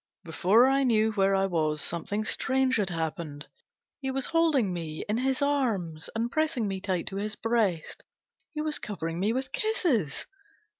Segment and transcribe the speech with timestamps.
[0.23, 3.45] Before I knew where I was, something strange had happened.
[3.99, 8.01] He was holding me in his arms, and pressing me tight to his breast.
[8.55, 10.25] He was covering me with kisses.